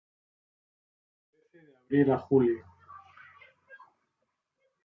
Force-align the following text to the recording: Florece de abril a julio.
Florece 1.29 1.59
de 1.67 1.77
abril 1.77 2.11
a 2.15 2.17
julio. 2.17 2.65